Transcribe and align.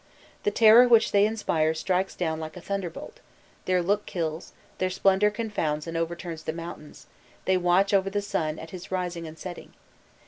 The 0.41 0.49
terror 0.49 0.87
which 0.87 1.11
they 1.11 1.27
inspire 1.27 1.75
strikes 1.75 2.15
down 2.15 2.39
like 2.39 2.57
a 2.57 2.59
thunderbolt; 2.61 3.19
their 3.65 3.83
look 3.83 4.07
kills, 4.07 4.51
their 4.79 4.89
splendour 4.89 5.29
confounds 5.29 5.85
and 5.85 5.95
overturns 5.95 6.41
the 6.41 6.53
mountains; 6.53 7.05
they 7.45 7.55
watch 7.55 7.93
over 7.93 8.09
the 8.09 8.19
sun 8.23 8.57
at 8.57 8.71
his 8.71 8.91
rising 8.91 9.27
and 9.27 9.37
setting. 9.37 9.75